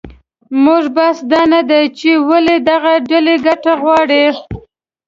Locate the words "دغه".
2.69-2.93